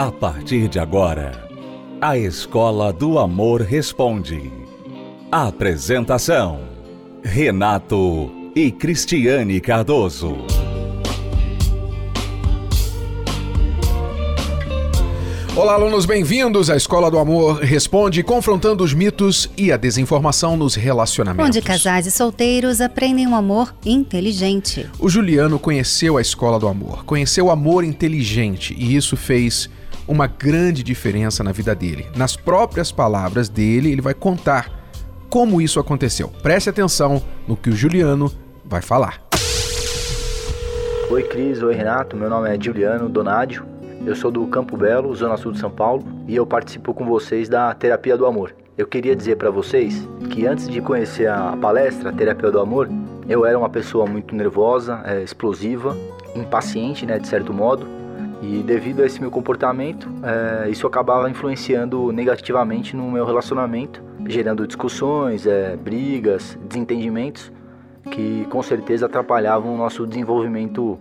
[0.00, 1.46] A partir de agora,
[2.00, 4.50] a Escola do Amor Responde.
[5.30, 6.60] Apresentação:
[7.22, 10.38] Renato e Cristiane Cardoso.
[15.54, 20.74] Olá, alunos, bem-vindos à Escola do Amor Responde, confrontando os mitos e a desinformação nos
[20.74, 21.46] relacionamentos.
[21.46, 24.88] Onde casais e solteiros aprendem um amor inteligente.
[24.98, 29.68] O Juliano conheceu a Escola do Amor, conheceu o amor inteligente e isso fez
[30.10, 32.08] uma grande diferença na vida dele.
[32.16, 34.68] Nas próprias palavras dele, ele vai contar
[35.30, 36.28] como isso aconteceu.
[36.42, 38.30] Preste atenção no que o Juliano
[38.64, 39.22] vai falar.
[41.08, 41.62] Oi, Cris.
[41.62, 42.16] Oi, Renato.
[42.16, 43.64] Meu nome é Juliano Donádio.
[44.04, 47.48] Eu sou do Campo Belo, Zona Sul de São Paulo, e eu participo com vocês
[47.48, 48.52] da Terapia do Amor.
[48.76, 52.88] Eu queria dizer para vocês que antes de conhecer a palestra Terapia do Amor,
[53.28, 55.96] eu era uma pessoa muito nervosa, é, explosiva,
[56.34, 57.86] impaciente, né, de certo modo,
[58.42, 64.66] e devido a esse meu comportamento, é, isso acabava influenciando negativamente no meu relacionamento, gerando
[64.66, 67.52] discussões, é, brigas, desentendimentos
[68.10, 70.98] que com certeza atrapalhavam o nosso desenvolvimento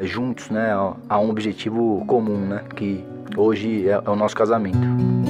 [0.00, 0.72] juntos, né,
[1.08, 3.04] a um objetivo comum, né, que
[3.36, 4.78] hoje é, é o nosso casamento.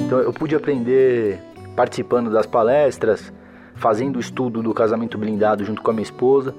[0.05, 1.39] Então eu pude aprender
[1.75, 3.33] participando das palestras,
[3.75, 6.53] fazendo o estudo do casamento blindado junto com a minha esposa,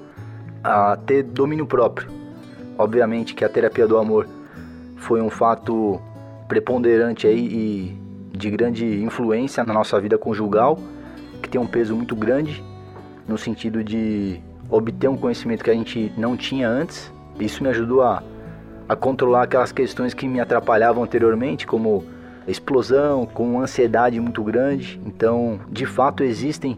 [0.63, 2.09] a ter domínio próprio.
[2.77, 4.27] Obviamente que a terapia do amor
[4.99, 5.99] foi um fato
[6.47, 10.79] preponderante aí e de grande influência na nossa vida conjugal,
[11.41, 12.63] que tem um peso muito grande
[13.27, 14.39] no sentido de
[14.69, 18.21] obter um conhecimento que a gente não tinha antes isso me ajudou a,
[18.87, 22.03] a controlar aquelas questões que me atrapalhavam anteriormente, como
[22.47, 24.99] explosão, com ansiedade muito grande.
[25.05, 26.77] Então, de fato, existem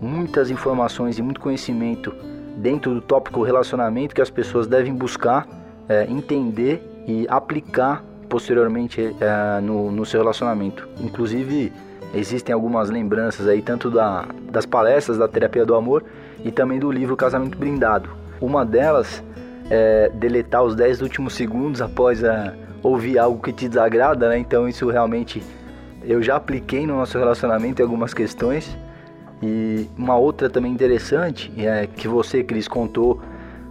[0.00, 2.14] muitas informações e muito conhecimento
[2.56, 5.48] dentro do tópico relacionamento que as pessoas devem buscar
[5.88, 10.86] é, entender e aplicar posteriormente é, no, no seu relacionamento.
[11.00, 11.72] Inclusive,
[12.14, 16.04] existem algumas lembranças aí, tanto da, das palestras da terapia do amor
[16.44, 18.10] e também do livro Casamento Blindado.
[18.38, 19.24] Uma delas
[19.70, 22.52] é, deletar os 10 últimos segundos após a,
[22.82, 24.38] ouvir algo que te desagrada, né?
[24.38, 25.42] Então isso realmente
[26.04, 28.76] eu já apliquei no nosso relacionamento em algumas questões.
[29.42, 33.20] E uma outra também interessante é que você, Cris, contou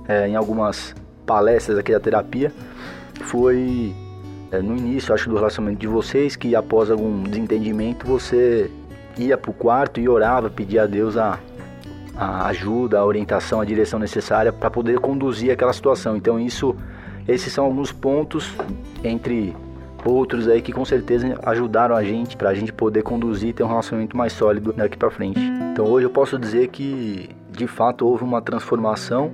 [0.07, 0.95] é, em algumas
[1.25, 2.51] palestras aqui da terapia
[3.23, 3.94] foi
[4.51, 8.72] é, no início, acho, do relacionamento de vocês que após algum desentendimento você
[9.17, 11.39] ia para o quarto e orava, pedia a Deus a,
[12.16, 16.16] a ajuda, a orientação, a direção necessária para poder conduzir aquela situação.
[16.16, 16.75] Então isso,
[17.27, 18.53] esses são alguns pontos
[19.03, 19.56] entre
[20.06, 23.63] outros aí que com certeza ajudaram a gente para a gente poder conduzir e ter
[23.63, 25.39] um relacionamento mais sólido daqui para frente.
[25.73, 29.31] Então hoje eu posso dizer que de fato houve uma transformação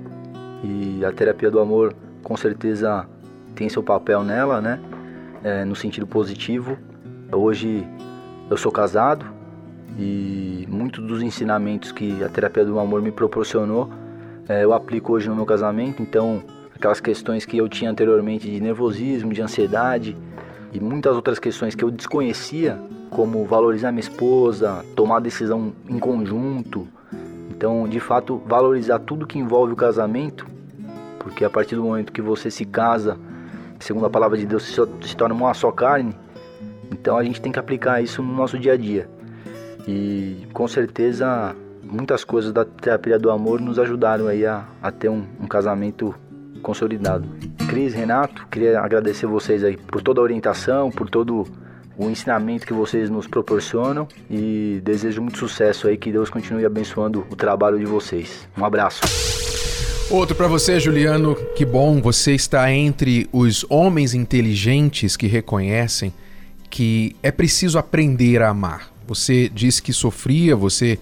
[0.64, 3.06] e a terapia do amor com certeza
[3.54, 4.80] tem seu papel nela, né?
[5.42, 6.76] É, no sentido positivo.
[7.30, 7.86] Hoje
[8.50, 9.26] eu sou casado,
[9.98, 13.90] e muitos dos ensinamentos que a terapia do amor me proporcionou
[14.48, 16.02] é, eu aplico hoje no meu casamento.
[16.02, 16.42] Então,
[16.74, 20.16] aquelas questões que eu tinha anteriormente de nervosismo, de ansiedade
[20.72, 22.78] e muitas outras questões que eu desconhecia,
[23.10, 26.86] como valorizar minha esposa, tomar decisão em conjunto.
[27.50, 30.46] Então, de fato, valorizar tudo que envolve o casamento,
[31.20, 33.16] porque a partir do momento que você se casa,
[33.84, 36.16] segundo a palavra de Deus, se torna uma só carne.
[36.90, 39.08] Então, a gente tem que aplicar isso no nosso dia a dia.
[39.86, 45.10] E com certeza muitas coisas da terapia do amor nos ajudaram aí a, a ter
[45.10, 46.14] um, um casamento
[46.62, 47.28] consolidado.
[47.68, 51.44] Cris, Renato, queria agradecer vocês aí por toda a orientação, por todo
[51.96, 57.26] o ensinamento que vocês nos proporcionam e desejo muito sucesso aí, que Deus continue abençoando
[57.30, 58.48] o trabalho de vocês.
[58.56, 59.02] Um abraço.
[60.10, 66.12] Outro para você, Juliano, que bom, você está entre os homens inteligentes que reconhecem
[66.68, 68.92] que é preciso aprender a amar.
[69.06, 70.98] Você disse que sofria, você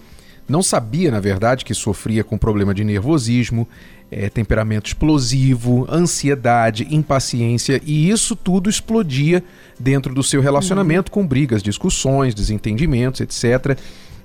[0.49, 3.67] não sabia, na verdade, que sofria com problema de nervosismo,
[4.11, 9.43] é, temperamento explosivo, ansiedade, impaciência, e isso tudo explodia
[9.81, 11.23] dentro do seu relacionamento uhum.
[11.23, 13.79] com brigas, discussões, desentendimentos, etc.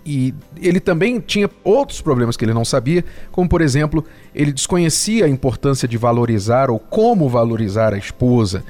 [0.09, 5.25] E ele também tinha outros problemas que ele não sabia, como por exemplo, ele desconhecia
[5.25, 8.63] a importância de valorizar ou como valorizar a esposa,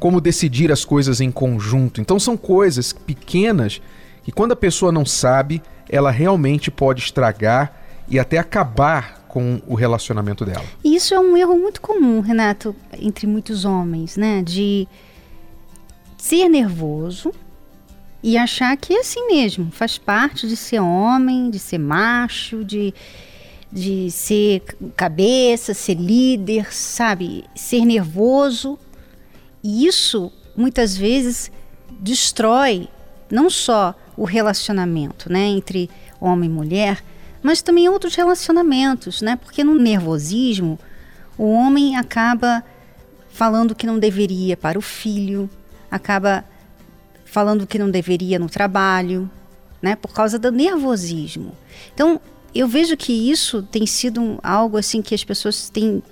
[0.00, 2.00] como decidir as coisas em conjunto.
[2.00, 3.80] Então são coisas pequenas
[4.24, 9.76] que quando a pessoa não sabe, ela realmente pode estragar e até acabar com o
[9.76, 10.64] relacionamento dela.
[10.84, 14.42] Isso é um erro muito comum, Renato, entre muitos homens, né?
[14.42, 14.88] De
[16.18, 17.32] ser nervoso
[18.22, 22.94] e achar que é assim mesmo, faz parte de ser homem, de ser macho, de,
[23.70, 24.62] de ser
[24.94, 27.44] cabeça, ser líder, sabe?
[27.54, 28.78] Ser nervoso.
[29.62, 31.50] E isso muitas vezes
[32.00, 32.88] destrói
[33.30, 35.90] não só o relacionamento, né, entre
[36.20, 37.02] homem e mulher,
[37.42, 39.36] mas também outros relacionamentos, né?
[39.36, 40.78] Porque no nervosismo,
[41.36, 42.62] o homem acaba
[43.30, 45.50] falando que não deveria para o filho,
[45.90, 46.44] acaba
[47.32, 49.28] falando que não deveria no trabalho,
[49.80, 49.96] né?
[49.96, 51.56] Por causa do nervosismo.
[51.94, 52.20] Então,
[52.54, 56.02] eu vejo que isso tem sido algo assim que as pessoas têm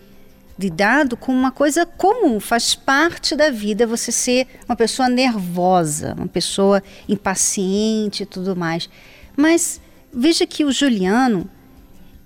[0.59, 6.27] lidado com uma coisa comum, faz parte da vida você ser uma pessoa nervosa, uma
[6.27, 8.89] pessoa impaciente e tudo mais.
[9.37, 9.79] Mas
[10.11, 11.51] veja que o Juliano,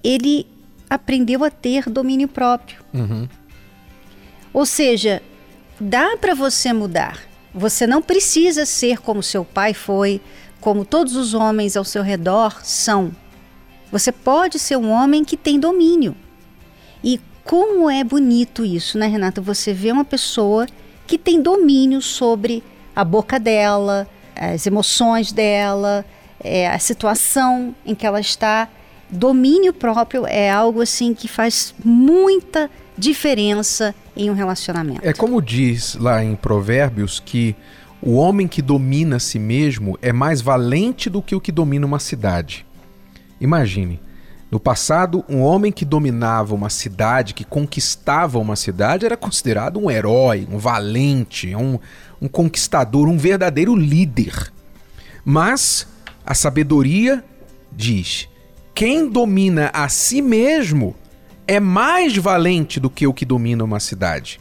[0.04, 0.46] ele
[0.88, 2.78] aprendeu a ter domínio próprio.
[2.94, 3.28] Uhum.
[4.52, 5.20] Ou seja,
[5.80, 7.33] dá para você mudar.
[7.54, 10.20] Você não precisa ser como seu pai foi,
[10.60, 13.12] como todos os homens ao seu redor são.
[13.92, 16.16] Você pode ser um homem que tem domínio.
[17.02, 19.40] E como é bonito isso, né, Renata?
[19.40, 20.66] Você vê uma pessoa
[21.06, 22.60] que tem domínio sobre
[22.96, 26.04] a boca dela, as emoções dela,
[26.42, 28.68] é, a situação em que ela está.
[29.08, 32.83] Domínio próprio é algo assim que faz muita diferença
[34.16, 35.00] em um relacionamento.
[35.02, 37.56] É como diz lá em Provérbios que
[38.00, 41.86] o homem que domina a si mesmo é mais valente do que o que domina
[41.86, 42.66] uma cidade.
[43.40, 44.00] Imagine,
[44.50, 49.90] no passado, um homem que dominava uma cidade, que conquistava uma cidade, era considerado um
[49.90, 51.78] herói, um valente, um,
[52.20, 54.52] um conquistador, um verdadeiro líder.
[55.24, 55.88] Mas
[56.24, 57.24] a sabedoria
[57.72, 58.28] diz:
[58.74, 60.94] quem domina a si mesmo
[61.46, 64.40] é mais valente do que o que domina uma cidade.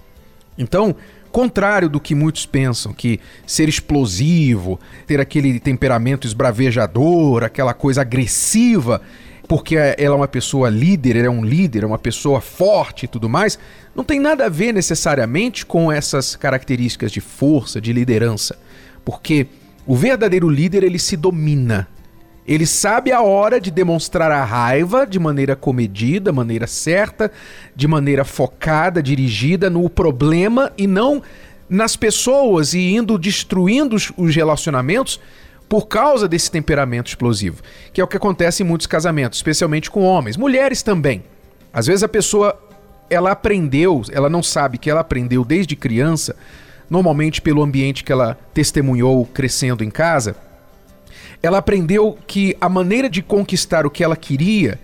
[0.58, 0.96] Então,
[1.32, 9.02] contrário do que muitos pensam, que ser explosivo, ter aquele temperamento esbravejador, aquela coisa agressiva,
[9.48, 13.08] porque ela é uma pessoa líder, ele é um líder, é uma pessoa forte e
[13.08, 13.60] tudo mais,
[13.96, 18.58] não tem nada a ver necessariamente com essas características de força, de liderança.
[19.04, 19.48] Porque
[19.86, 21.88] o verdadeiro líder, ele se domina.
[22.46, 27.32] Ele sabe a hora de demonstrar a raiva de maneira comedida, maneira certa,
[27.76, 31.22] de maneira focada, dirigida no problema e não
[31.70, 35.20] nas pessoas e indo destruindo os relacionamentos
[35.70, 40.04] por causa desse temperamento explosivo, que é o que acontece em muitos casamentos, especialmente com
[40.04, 41.24] homens, mulheres também.
[41.74, 42.60] Às vezes a pessoa
[43.10, 46.36] ela aprendeu, ela não sabe que ela aprendeu desde criança,
[46.90, 50.36] normalmente pelo ambiente que ela testemunhou crescendo em casa,
[51.42, 54.80] ela aprendeu que a maneira de conquistar o que ela queria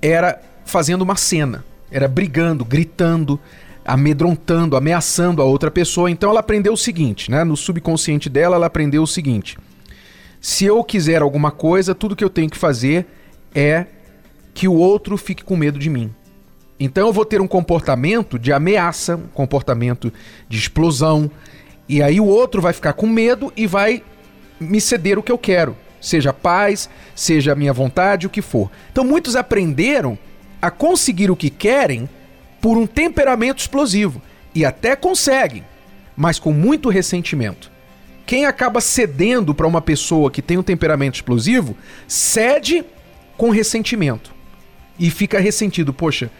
[0.00, 3.40] era fazendo uma cena, era brigando, gritando,
[3.84, 6.10] amedrontando, ameaçando a outra pessoa.
[6.10, 7.44] Então ela aprendeu o seguinte, né?
[7.44, 9.56] No subconsciente dela, ela aprendeu o seguinte:
[10.40, 13.06] se eu quiser alguma coisa, tudo que eu tenho que fazer
[13.54, 13.86] é
[14.52, 16.12] que o outro fique com medo de mim.
[16.78, 20.12] Então eu vou ter um comportamento de ameaça, um comportamento
[20.48, 21.30] de explosão,
[21.88, 24.02] e aí o outro vai ficar com medo e vai
[24.58, 28.70] me ceder o que eu quero, seja paz, seja a minha vontade, o que for.
[28.90, 30.18] Então muitos aprenderam
[30.60, 32.08] a conseguir o que querem
[32.60, 34.20] por um temperamento explosivo
[34.54, 35.64] e até conseguem,
[36.16, 37.70] mas com muito ressentimento.
[38.24, 41.76] Quem acaba cedendo para uma pessoa que tem um temperamento explosivo,
[42.08, 42.84] cede
[43.36, 44.34] com ressentimento.
[44.98, 45.92] E fica ressentido.
[45.92, 46.30] Poxa,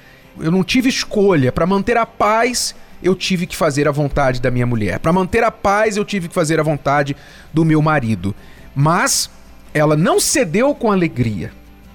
[0.41, 1.53] eu não tive escolha.
[1.53, 4.99] Para manter a paz, eu tive que fazer a vontade da minha mulher.
[4.99, 7.17] Para manter a paz, eu tive que fazer a vontade
[7.53, 8.35] do meu marido.
[8.75, 9.31] Mas
[9.73, 11.53] ela não cedeu com alegria.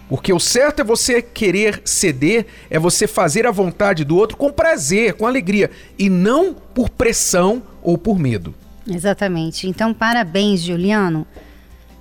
[0.08, 4.51] Porque o certo é você querer ceder, é você fazer a vontade do outro com
[4.51, 8.53] prazer, com alegria, e não por pressão ou por medo.
[8.86, 9.70] Exatamente.
[9.70, 11.25] Então, parabéns, Juliano,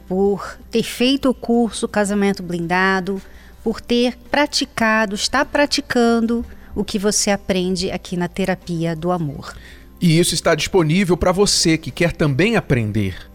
[0.09, 3.23] por ter feito o curso Casamento Blindado,
[3.63, 9.55] por ter praticado, está praticando o que você aprende aqui na terapia do amor.
[10.01, 13.31] E isso está disponível para você que quer também aprender.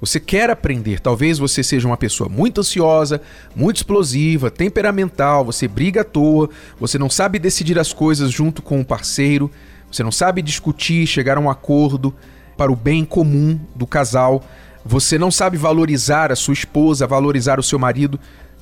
[0.00, 3.20] Você quer aprender, talvez você seja uma pessoa muito ansiosa,
[3.54, 8.76] muito explosiva, temperamental, você briga à toa, você não sabe decidir as coisas junto com
[8.76, 9.50] o um parceiro,
[9.90, 12.14] você não sabe discutir, chegar a um acordo
[12.56, 14.44] para o bem comum do casal.
[14.84, 18.20] Você não sabe valorizar a sua esposa, valorizar o seu marido.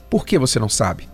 [0.08, 1.08] Por que você não sabe?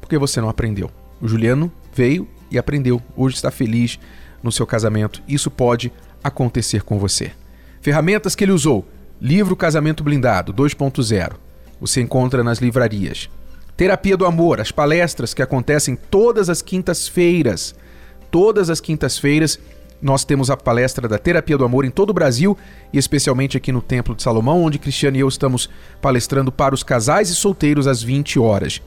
[0.00, 0.90] Porque você não aprendeu.
[1.20, 3.00] O Juliano veio e aprendeu.
[3.16, 3.98] Hoje está feliz
[4.42, 5.22] no seu casamento.
[5.26, 7.32] Isso pode acontecer com você.
[7.80, 8.86] Ferramentas que ele usou:
[9.20, 11.34] livro Casamento Blindado 2.0.
[11.80, 13.28] Você encontra nas livrarias.
[13.76, 17.74] Terapia do Amor, as palestras que acontecem todas as quintas-feiras.
[18.30, 19.58] Todas as quintas-feiras
[20.00, 22.56] nós temos a palestra da Terapia do Amor em todo o Brasil
[22.92, 25.68] e especialmente aqui no Templo de Salomão, onde Cristiano e eu estamos
[26.00, 28.80] palestrando para os casais e solteiros às 20 horas.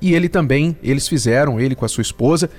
[0.00, 2.50] E ele também, eles fizeram, ele com a sua esposa,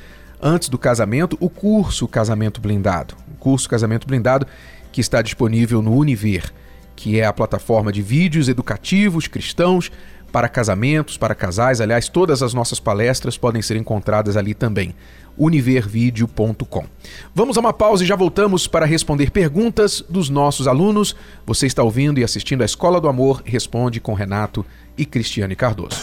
[0.44, 3.16] antes do casamento, o curso Casamento Blindado.
[3.34, 4.46] O curso Casamento Blindado
[4.92, 6.54] que está disponível no Univer,
[6.96, 9.92] que é a plataforma de vídeos educativos cristãos
[10.32, 11.82] para casamentos, para casais.
[11.82, 14.96] Aliás, todas as nossas palestras podem ser encontradas ali também.
[15.38, 16.86] univervideo.com.
[17.34, 21.16] Vamos a uma pausa e já voltamos para responder perguntas dos nossos alunos.
[21.46, 24.66] Você está ouvindo e assistindo a Escola do Amor Responde com Renato
[24.98, 26.00] e Cristiane Cardoso.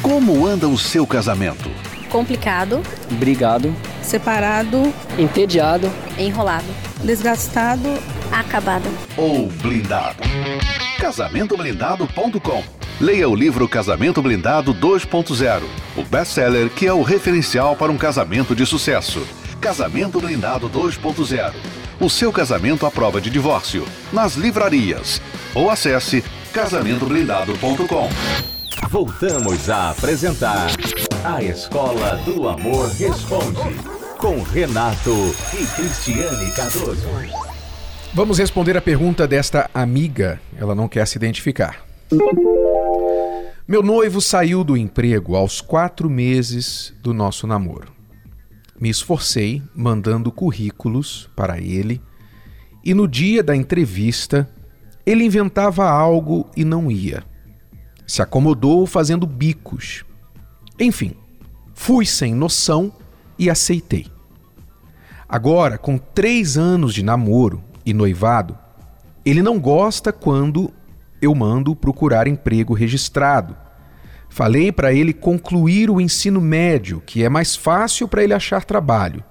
[0.00, 1.68] Como anda o seu casamento?
[2.06, 2.82] Complicado,
[3.12, 6.66] brigado, separado, entediado, enrolado,
[7.02, 7.88] desgastado,
[8.32, 10.22] acabado ou blindado.
[10.98, 15.62] Casamentoblindado.com Leia o livro Casamento Blindado 2.0,
[15.98, 19.26] o best-seller que é o referencial para um casamento de sucesso.
[19.60, 21.52] Casamento Blindado 2.0.
[22.00, 23.86] O seu casamento à prova de divórcio.
[24.12, 25.20] Nas livrarias.
[25.54, 28.08] Ou acesse casamentoblindado.com.
[28.88, 30.68] Voltamos a apresentar
[31.26, 33.58] A Escola do Amor Responde,
[34.16, 35.10] com Renato
[35.52, 37.08] e Cristiane Cardoso.
[38.14, 40.40] Vamos responder a pergunta desta amiga.
[40.56, 41.84] Ela não quer se identificar.
[43.66, 47.92] Meu noivo saiu do emprego aos quatro meses do nosso namoro.
[48.80, 52.00] Me esforcei mandando currículos para ele
[52.84, 54.48] e no dia da entrevista
[55.04, 57.24] ele inventava algo e não ia
[58.06, 60.04] se acomodou fazendo bicos.
[60.78, 61.14] Enfim,
[61.74, 62.92] fui sem noção
[63.38, 64.06] e aceitei.
[65.28, 68.56] Agora, com três anos de namoro e noivado,
[69.24, 70.72] ele não gosta quando
[71.20, 73.56] eu mando procurar emprego registrado.
[74.28, 79.24] Falei para ele concluir o ensino médio, que é mais fácil para ele achar trabalho.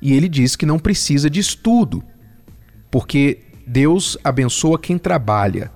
[0.00, 2.02] E ele diz que não precisa de estudo,
[2.90, 5.72] porque Deus abençoa quem trabalha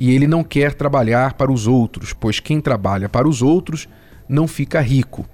[0.00, 3.86] e ele não quer trabalhar para os outros, pois quem trabalha para os outros
[4.26, 5.28] não fica rico.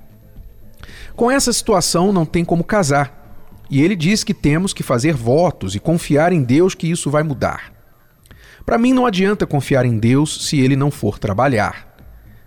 [1.14, 5.76] Com essa situação não tem como casar, e ele diz que temos que fazer votos
[5.76, 7.72] e confiar em Deus que isso vai mudar.
[8.64, 11.96] Para mim não adianta confiar em Deus se ele não for trabalhar.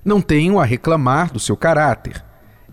[0.03, 2.21] Não tenho a reclamar do seu caráter.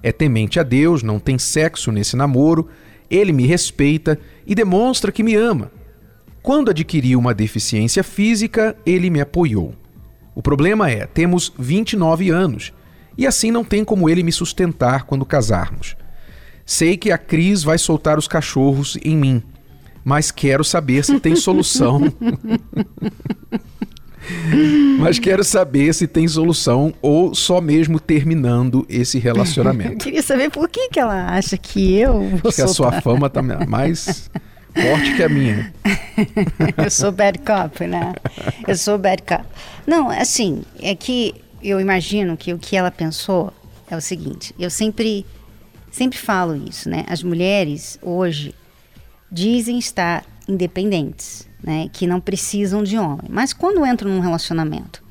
[0.02, 2.68] É temente a Deus, não tem sexo nesse namoro,
[3.08, 5.70] ele me respeita e demonstra que me ama.
[6.46, 9.74] Quando adquiri uma deficiência física, ele me apoiou.
[10.32, 12.72] O problema é, temos 29 anos
[13.18, 15.96] e assim não tem como ele me sustentar quando casarmos.
[16.64, 19.42] Sei que a Cris vai soltar os cachorros em mim,
[20.04, 22.00] mas quero saber se tem solução.
[25.00, 29.94] mas quero saber se tem solução ou só mesmo terminando esse relacionamento.
[29.94, 33.00] Eu queria saber por que, que ela acha que eu vou Acho que a sua
[33.02, 34.30] fama tá mais
[34.76, 35.72] forte que a minha.
[36.76, 38.12] eu sou bad cop, né?
[38.66, 39.44] Eu sou bad cop.
[39.86, 43.52] Não, assim, é que eu imagino que o que ela pensou
[43.90, 45.26] é o seguinte: eu sempre,
[45.90, 47.04] sempre falo isso, né?
[47.08, 48.54] As mulheres hoje
[49.30, 51.88] dizem estar independentes, né?
[51.92, 53.26] Que não precisam de homem.
[53.28, 55.02] Mas quando entram num relacionamento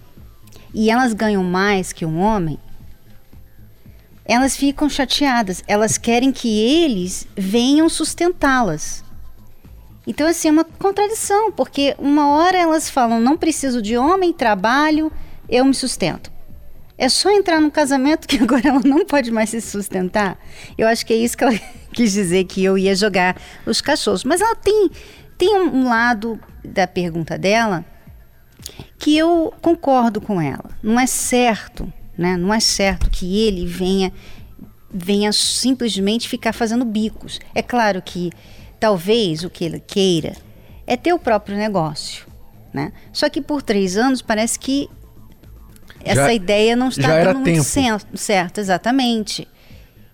[0.73, 2.59] e elas ganham mais que um homem,
[4.25, 5.63] elas ficam chateadas.
[5.67, 9.04] Elas querem que eles venham sustentá-las.
[10.07, 15.11] Então, assim, é uma contradição, porque uma hora elas falam, não preciso de homem, trabalho,
[15.49, 16.31] eu me sustento.
[16.97, 20.37] É só entrar no casamento que agora ela não pode mais se sustentar.
[20.77, 21.59] Eu acho que é isso que ela
[21.91, 23.35] quis dizer que eu ia jogar
[23.65, 24.23] os cachorros.
[24.23, 24.89] Mas ela tem,
[25.37, 27.83] tem um lado da pergunta dela
[28.97, 30.71] que eu concordo com ela.
[30.81, 32.37] Não é certo, né?
[32.37, 34.11] Não é certo que ele venha
[34.97, 37.37] venha simplesmente ficar fazendo bicos.
[37.53, 38.31] É claro que
[38.79, 40.33] Talvez o que ele queira
[40.85, 42.25] é ter o próprio negócio.
[42.73, 42.91] Né?
[43.13, 44.89] Só que por três anos parece que
[46.03, 49.47] essa já, ideia não está dando muito certo, certo, exatamente.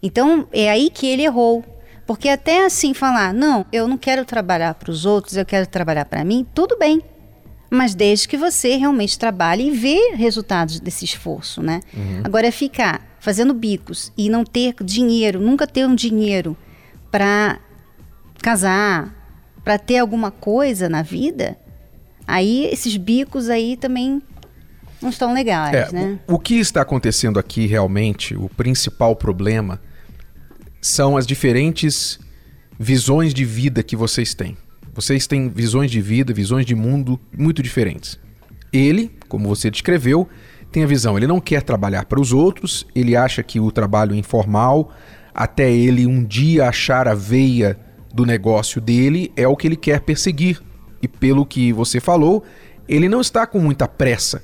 [0.01, 1.65] Então é aí que ele errou.
[2.05, 6.05] Porque até assim falar, não, eu não quero trabalhar para os outros, eu quero trabalhar
[6.05, 7.01] para mim, tudo bem.
[7.69, 11.79] Mas desde que você realmente trabalhe e vê resultados desse esforço, né?
[11.93, 12.21] Uhum.
[12.23, 16.57] Agora é ficar fazendo bicos e não ter dinheiro, nunca ter um dinheiro
[17.09, 17.59] para
[18.41, 19.13] casar,
[19.63, 21.57] para ter alguma coisa na vida,
[22.27, 24.21] aí esses bicos aí também
[25.01, 26.19] não estão legais, é, né?
[26.27, 29.81] O, o que está acontecendo aqui realmente, o principal problema
[30.81, 32.19] são as diferentes
[32.79, 34.57] visões de vida que vocês têm.
[34.93, 38.19] Vocês têm visões de vida, visões de mundo muito diferentes.
[38.74, 40.27] Ele, como você descreveu,
[40.71, 44.15] tem a visão, ele não quer trabalhar para os outros, ele acha que o trabalho
[44.15, 44.91] informal,
[45.33, 47.77] até ele um dia achar a veia
[48.13, 50.61] do negócio dele é o que ele quer perseguir.
[51.01, 52.43] E pelo que você falou,
[52.87, 54.43] ele não está com muita pressa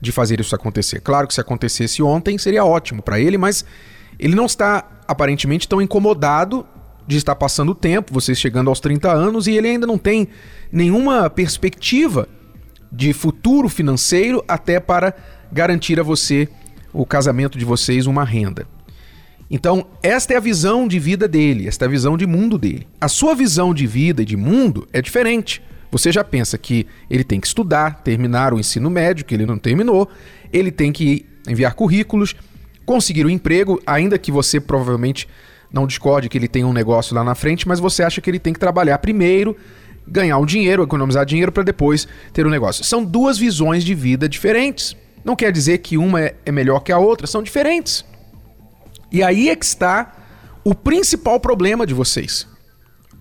[0.00, 1.00] de fazer isso acontecer.
[1.00, 3.64] Claro que se acontecesse ontem seria ótimo para ele, mas
[4.18, 6.66] ele não está aparentemente tão incomodado
[7.06, 10.28] de estar passando o tempo, vocês chegando aos 30 anos, e ele ainda não tem
[10.72, 12.28] nenhuma perspectiva
[12.90, 15.14] de futuro financeiro até para
[15.52, 16.48] garantir a você,
[16.92, 18.66] o casamento de vocês, uma renda.
[19.50, 22.86] Então, esta é a visão de vida dele, esta é a visão de mundo dele.
[23.00, 25.62] A sua visão de vida e de mundo é diferente.
[25.90, 29.58] Você já pensa que ele tem que estudar, terminar o ensino médio, que ele não
[29.58, 30.08] terminou,
[30.52, 32.34] ele tem que enviar currículos,
[32.84, 35.28] conseguir o um emprego, ainda que você provavelmente
[35.72, 38.38] não discorde que ele tem um negócio lá na frente, mas você acha que ele
[38.38, 39.56] tem que trabalhar primeiro,
[40.06, 42.84] ganhar um dinheiro, economizar dinheiro para depois ter um negócio.
[42.84, 44.96] São duas visões de vida diferentes.
[45.24, 48.04] Não quer dizer que uma é, é melhor que a outra, são diferentes.
[49.14, 50.12] E aí é que está
[50.64, 52.48] o principal problema de vocês.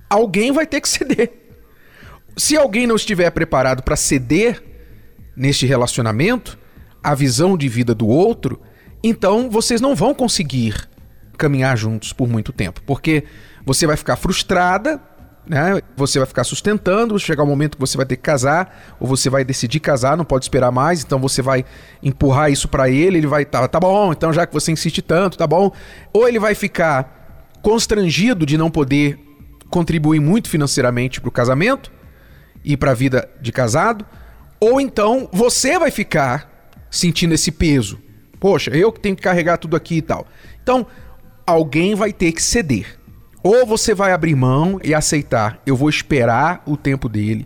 [0.09, 1.31] Alguém vai ter que ceder.
[2.35, 4.63] Se alguém não estiver preparado para ceder
[5.37, 6.57] neste relacionamento,
[7.03, 8.59] a visão de vida do outro,
[9.03, 10.89] então vocês não vão conseguir
[11.37, 13.25] caminhar juntos por muito tempo, porque
[13.63, 14.99] você vai ficar frustrada,
[15.45, 15.81] né?
[15.95, 19.07] Você vai ficar sustentando, chegar o um momento que você vai ter que casar, ou
[19.07, 21.65] você vai decidir casar, não pode esperar mais, então você vai
[22.01, 25.37] empurrar isso para ele, ele vai tá, tá bom, então já que você insiste tanto,
[25.37, 25.71] tá bom?
[26.13, 29.19] Ou ele vai ficar constrangido de não poder
[29.69, 31.91] contribuir muito financeiramente para o casamento
[32.63, 34.05] e para a vida de casado,
[34.59, 37.99] ou então você vai ficar sentindo esse peso.
[38.39, 40.27] Poxa, eu que tenho que carregar tudo aqui e tal.
[40.61, 40.85] Então,
[41.45, 42.99] alguém vai ter que ceder.
[43.43, 47.45] Ou você vai abrir mão e aceitar, eu vou esperar o tempo dele.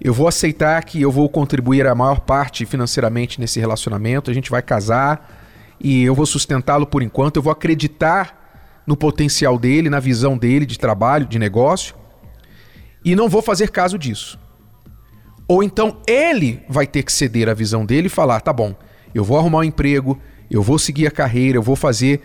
[0.00, 4.50] Eu vou aceitar que eu vou contribuir a maior parte financeiramente nesse relacionamento, a gente
[4.50, 5.30] vai casar
[5.78, 10.64] e eu vou sustentá-lo por enquanto, eu vou acreditar no potencial dele, na visão dele
[10.64, 11.94] de trabalho, de negócio,
[13.04, 14.38] e não vou fazer caso disso.
[15.46, 18.74] Ou então ele vai ter que ceder a visão dele e falar: tá bom,
[19.14, 20.18] eu vou arrumar um emprego,
[20.50, 22.22] eu vou seguir a carreira, eu vou fazer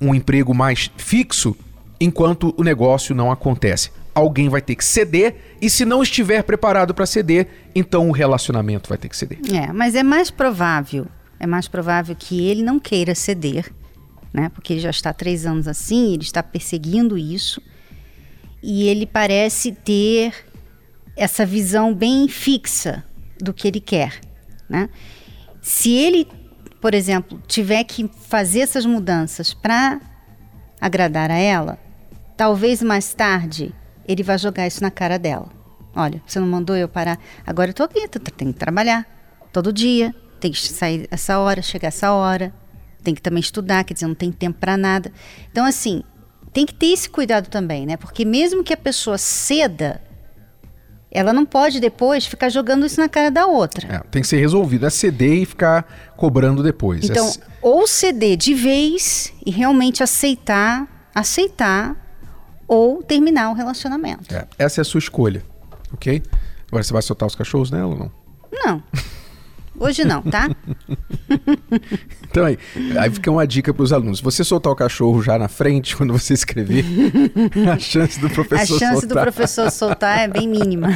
[0.00, 1.56] um emprego mais fixo
[2.00, 3.90] enquanto o negócio não acontece.
[4.14, 8.88] Alguém vai ter que ceder e se não estiver preparado para ceder, então o relacionamento
[8.88, 9.38] vai ter que ceder.
[9.52, 11.06] É, mas é mais provável,
[11.38, 13.72] é mais provável que ele não queira ceder,
[14.32, 14.48] né?
[14.48, 17.62] Porque ele já está há três anos assim, ele está perseguindo isso
[18.62, 20.34] e ele parece ter
[21.16, 23.04] essa visão bem fixa
[23.40, 24.20] do que ele quer,
[24.68, 24.88] né?
[25.60, 26.26] Se ele
[26.80, 30.00] por exemplo, tiver que fazer essas mudanças para
[30.80, 31.78] agradar a ela,
[32.38, 33.74] talvez mais tarde
[34.06, 35.50] ele vai jogar isso na cara dela.
[35.94, 37.18] Olha, você não mandou eu parar.
[37.44, 39.04] Agora eu tô aqui, tenho que trabalhar
[39.52, 42.54] todo dia, tem que sair essa hora, chegar essa hora,
[43.02, 45.12] tem que também estudar, quer dizer, não tem tempo para nada.
[45.50, 46.02] Então, assim,
[46.52, 47.96] tem que ter esse cuidado também, né?
[47.96, 50.00] Porque mesmo que a pessoa ceda
[51.10, 53.96] ela não pode depois ficar jogando isso na cara da outra.
[53.96, 54.86] É, tem que ser resolvido.
[54.86, 57.04] É ceder e ficar cobrando depois.
[57.04, 57.32] Então, é...
[57.62, 62.07] ou ceder de vez e realmente aceitar, aceitar,
[62.68, 64.32] ou terminar o relacionamento.
[64.32, 65.42] É, essa é a sua escolha,
[65.92, 66.22] ok?
[66.68, 68.12] Agora você vai soltar os cachorros nela ou não?
[68.52, 68.82] Não.
[69.80, 70.50] Hoje não, tá?
[72.28, 72.58] então aí,
[72.98, 74.20] aí fica uma dica para os alunos.
[74.20, 76.84] Você soltar o cachorro já na frente, quando você escrever,
[77.72, 78.88] a chance do professor soltar...
[78.88, 79.08] A chance soltar...
[79.08, 80.88] do professor soltar é bem mínima.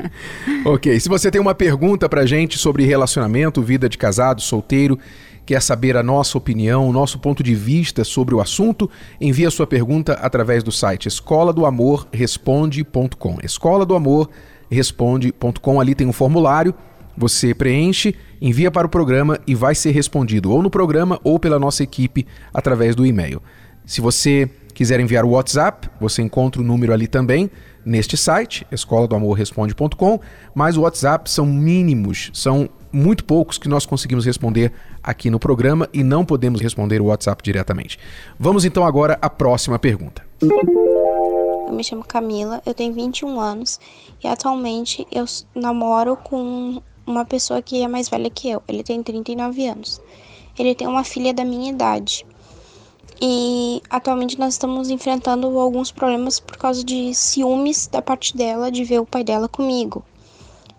[0.64, 4.98] ok, se você tem uma pergunta para gente sobre relacionamento, vida de casado, solteiro,
[5.46, 9.50] quer saber a nossa opinião, o nosso ponto de vista sobre o assunto, envie a
[9.50, 13.38] sua pergunta através do site escola do amor responde.com.
[13.42, 14.28] Escola do amor
[14.68, 16.74] responde.com, ali tem um formulário
[17.16, 21.58] você preenche, envia para o programa e vai ser respondido ou no programa ou pela
[21.58, 23.42] nossa equipe através do e-mail.
[23.86, 27.50] Se você quiser enviar o WhatsApp, você encontra o número ali também
[27.84, 30.20] neste site, escola do amor responde.com,
[30.54, 35.88] mas o WhatsApp são mínimos, são muito poucos que nós conseguimos responder aqui no programa
[35.92, 37.98] e não podemos responder o WhatsApp diretamente.
[38.38, 40.24] Vamos então agora à próxima pergunta.
[40.40, 43.78] Eu me chamo Camila, eu tenho 21 anos
[44.24, 48.62] e atualmente eu namoro com uma pessoa que é mais velha que eu.
[48.66, 50.00] Ele tem 39 anos.
[50.58, 52.24] Ele tem uma filha da minha idade.
[53.20, 58.84] E atualmente nós estamos enfrentando alguns problemas por causa de ciúmes da parte dela de
[58.84, 60.02] ver o pai dela comigo.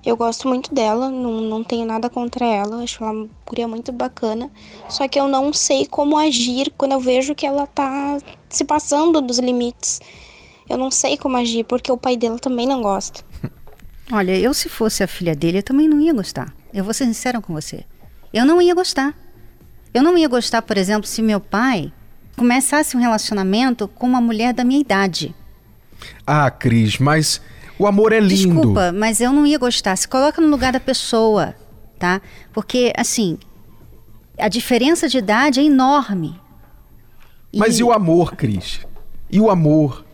[0.07, 3.91] Eu gosto muito dela, não, não tenho nada contra ela, acho ela uma guria muito
[3.91, 4.49] bacana.
[4.87, 8.17] Só que eu não sei como agir quando eu vejo que ela tá
[8.47, 9.99] se passando dos limites.
[10.69, 13.21] Eu não sei como agir, porque o pai dela também não gosta.
[14.09, 16.53] Olha, eu se fosse a filha dele, eu também não ia gostar.
[16.73, 17.83] Eu vou ser sincera com você.
[18.33, 19.13] Eu não ia gostar.
[19.93, 21.91] Eu não ia gostar, por exemplo, se meu pai
[22.37, 25.35] começasse um relacionamento com uma mulher da minha idade.
[26.25, 27.41] Ah, Cris, mas
[27.79, 28.53] o amor é lindo.
[28.53, 29.95] Desculpa, mas eu não ia gostar.
[29.95, 31.55] Se coloca no lugar da pessoa,
[31.99, 32.21] tá?
[32.53, 33.37] Porque, assim,
[34.37, 36.39] a diferença de idade é enorme.
[37.55, 38.81] Mas e, e o amor, Cris?
[39.29, 40.05] E o amor?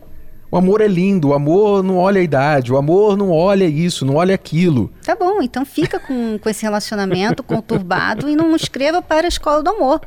[0.50, 4.06] O amor é lindo, o amor não olha a idade, o amor não olha isso,
[4.06, 4.88] não olha aquilo.
[5.02, 9.64] Tá bom, então fica com, com esse relacionamento conturbado e não escreva para a escola
[9.64, 10.00] do amor.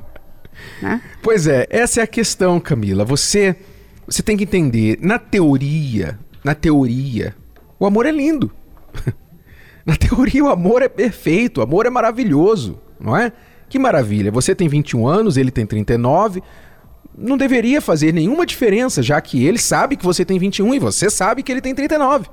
[0.81, 1.01] Né?
[1.21, 3.03] Pois é, essa é a questão, Camila.
[3.03, 3.57] Você,
[4.07, 7.35] você tem que entender, na teoria, na teoria,
[7.79, 8.51] o amor é lindo.
[9.85, 13.31] na teoria, o amor é perfeito, o amor é maravilhoso, não é?
[13.69, 14.31] Que maravilha.
[14.31, 16.41] Você tem 21 anos, ele tem 39.
[17.17, 21.09] Não deveria fazer nenhuma diferença, já que ele sabe que você tem 21 e você
[21.09, 22.27] sabe que ele tem 39.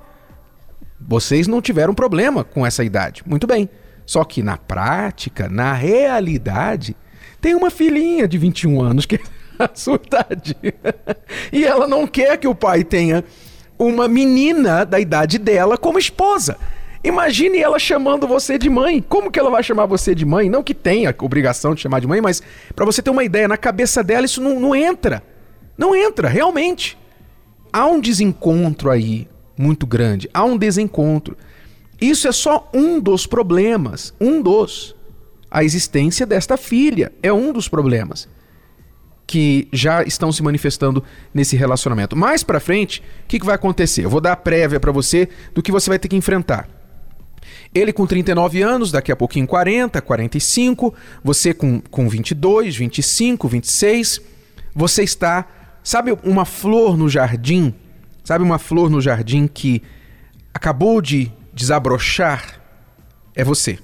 [1.00, 3.22] Vocês não tiveram problema com essa idade.
[3.26, 3.68] Muito bem.
[4.07, 6.96] Só que na prática, na realidade,
[7.40, 9.20] tem uma filhinha de 21 anos que é
[9.59, 10.57] a sua idade.
[11.52, 13.24] e ela não quer que o pai tenha
[13.78, 16.56] uma menina da idade dela como esposa.
[17.02, 19.04] Imagine ela chamando você de mãe.
[19.06, 20.48] Como que ela vai chamar você de mãe?
[20.48, 22.42] Não que tenha obrigação de chamar de mãe, mas
[22.74, 25.22] para você ter uma ideia, na cabeça dela isso não, não entra.
[25.76, 26.96] Não entra, realmente.
[27.72, 30.30] Há um desencontro aí muito grande.
[30.32, 31.37] Há um desencontro.
[32.00, 34.14] Isso é só um dos problemas.
[34.20, 34.96] Um dos.
[35.50, 38.28] A existência desta filha é um dos problemas
[39.26, 42.16] que já estão se manifestando nesse relacionamento.
[42.16, 44.04] Mais para frente, o que, que vai acontecer?
[44.04, 46.68] Eu vou dar a prévia para você do que você vai ter que enfrentar.
[47.74, 54.20] Ele com 39 anos, daqui a pouquinho 40, 45, você com, com 22, 25, 26.
[54.74, 55.46] Você está,
[55.82, 57.74] sabe, uma flor no jardim?
[58.22, 59.82] Sabe, uma flor no jardim que
[60.52, 62.60] acabou de desabrochar?
[63.34, 63.78] É você.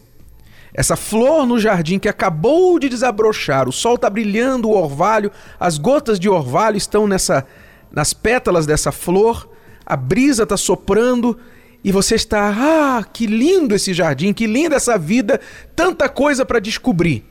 [0.73, 5.79] Essa flor no jardim que acabou de desabrochar, o sol está brilhando, o orvalho, as
[5.79, 7.47] gotas de orvalho estão nessa,
[7.91, 9.51] nas pétalas dessa flor,
[9.85, 11.37] a brisa está soprando
[11.83, 15.41] e você está, ah, que lindo esse jardim, que linda essa vida,
[15.75, 17.25] tanta coisa para descobrir.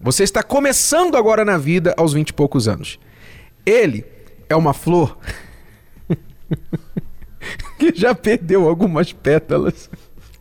[0.00, 2.98] Você está começando agora na vida aos vinte e poucos anos.
[3.66, 4.04] Ele
[4.48, 5.18] é uma flor
[7.78, 9.90] que já perdeu algumas pétalas.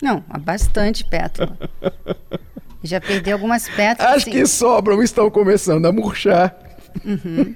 [0.02, 1.58] Não, há bastante pétala.
[2.84, 4.18] Já perdeu algumas pétalas.
[4.18, 6.56] As que sobram estão começando a murchar.
[7.06, 7.56] Uhum.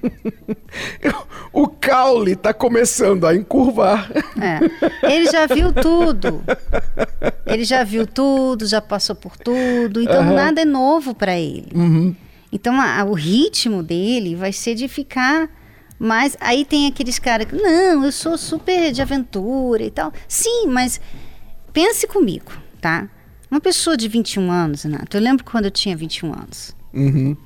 [1.52, 4.10] o caule está começando a encurvar.
[4.40, 5.12] É.
[5.12, 6.42] Ele já viu tudo.
[7.44, 10.00] Ele já viu tudo, já passou por tudo.
[10.00, 10.34] Então uhum.
[10.34, 11.68] nada é novo para ele.
[11.74, 12.14] Uhum.
[12.52, 15.50] Então a, o ritmo dele vai ser de ficar
[15.98, 16.36] mais.
[16.40, 20.12] Aí tem aqueles caras que, não, eu sou super de aventura e tal.
[20.28, 21.00] Sim, mas
[21.76, 23.08] pense comigo, tá?
[23.50, 26.74] Uma pessoa de 21 anos, Renato, eu lembro quando eu tinha 21 anos.
[26.94, 27.36] Uhum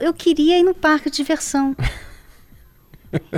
[0.00, 1.76] eu queria ir no parque de diversão.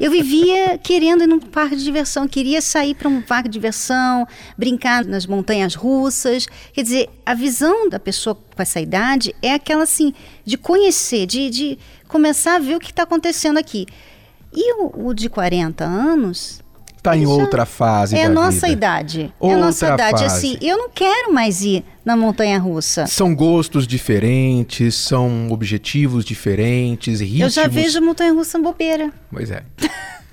[0.00, 4.26] Eu vivia querendo ir num parque de diversão, queria sair para um parque de diversão,
[4.56, 6.46] brincar nas montanhas russas.
[6.72, 10.12] Quer dizer, a visão da pessoa com essa idade é aquela assim,
[10.44, 11.78] de conhecer, de, de
[12.08, 13.86] começar a ver o que está acontecendo aqui.
[14.52, 16.60] E o, o de 40 anos,
[16.98, 18.72] Está em outra fase é a nossa vida.
[18.72, 19.32] idade.
[19.38, 20.22] Outra é a nossa idade.
[20.22, 20.24] fase.
[20.24, 23.06] Assim, eu não quero mais ir na montanha russa.
[23.06, 27.56] São gostos diferentes, são objetivos diferentes, ritmos.
[27.56, 29.12] Eu já vejo a montanha russa bobeira.
[29.30, 29.62] Pois é.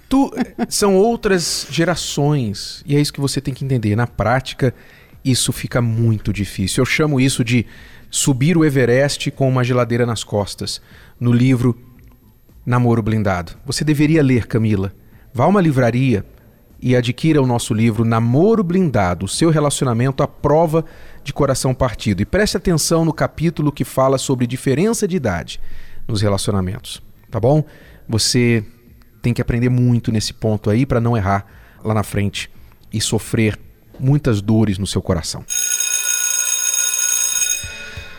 [0.10, 0.34] tu,
[0.67, 2.84] são outras gerações.
[2.86, 3.95] E é isso que você tem que entender.
[3.95, 4.73] Na prática,
[5.23, 6.82] isso fica muito difícil.
[6.82, 7.65] Eu chamo isso de
[8.10, 10.82] subir o Everest com uma geladeira nas costas.
[11.19, 11.80] No livro
[12.65, 13.54] Namoro Blindado.
[13.65, 14.91] Você deveria ler, Camila.
[15.32, 16.25] Vá a uma livraria,
[16.86, 20.86] e adquira o nosso livro Namoro Blindado, seu relacionamento à prova
[21.24, 22.21] de coração partido.
[22.21, 25.60] E preste atenção no capítulo que fala sobre diferença de idade
[26.08, 27.63] nos relacionamentos, tá bom?
[28.08, 28.63] Você
[29.19, 31.48] tem que aprender muito nesse ponto aí para não errar
[31.84, 32.52] lá na frente
[32.93, 33.58] e sofrer
[34.00, 35.43] muitas dores no seu coração.